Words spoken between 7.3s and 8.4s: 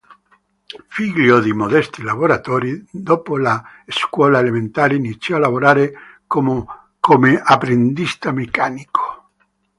apprendista